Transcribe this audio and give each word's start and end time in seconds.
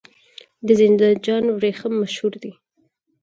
د 0.67 0.69
زنده 0.79 1.07
جان 1.25 1.45
وریښم 1.51 1.93
مشهور 2.01 2.33
دي 2.43 2.51